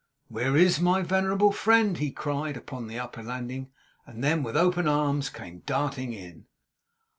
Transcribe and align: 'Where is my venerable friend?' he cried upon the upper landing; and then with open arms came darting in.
'Where 0.29 0.57
is 0.57 0.79
my 0.79 1.03
venerable 1.03 1.51
friend?' 1.51 1.95
he 1.99 2.09
cried 2.09 2.57
upon 2.57 2.87
the 2.87 2.97
upper 2.97 3.21
landing; 3.21 3.69
and 4.07 4.23
then 4.23 4.41
with 4.41 4.57
open 4.57 4.87
arms 4.87 5.29
came 5.29 5.59
darting 5.67 6.11
in. 6.11 6.47